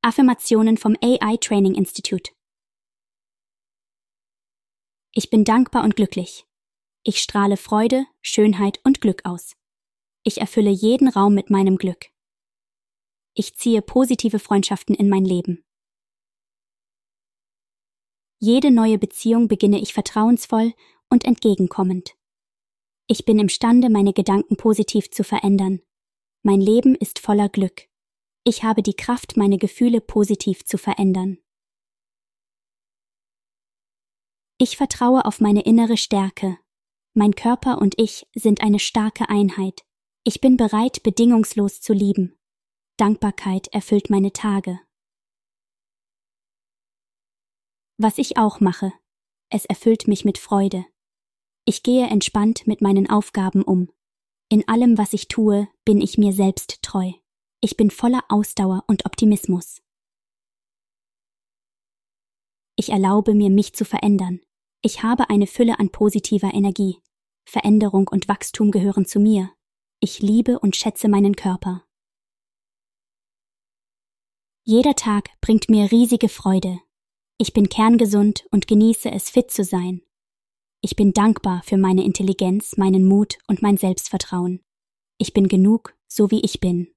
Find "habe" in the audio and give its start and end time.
28.62-28.82, 65.02-65.28